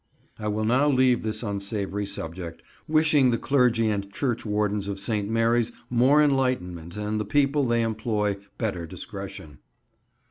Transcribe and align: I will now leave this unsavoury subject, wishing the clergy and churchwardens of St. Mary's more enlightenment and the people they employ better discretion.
I 0.39 0.47
will 0.47 0.65
now 0.65 0.89
leave 0.89 1.21
this 1.21 1.43
unsavoury 1.43 2.07
subject, 2.07 2.63
wishing 2.87 3.29
the 3.29 3.37
clergy 3.37 3.87
and 3.91 4.11
churchwardens 4.11 4.87
of 4.87 4.99
St. 4.99 5.29
Mary's 5.29 5.71
more 5.91 6.23
enlightenment 6.23 6.97
and 6.97 7.21
the 7.21 7.23
people 7.23 7.65
they 7.67 7.83
employ 7.83 8.37
better 8.57 8.87
discretion. 8.87 9.59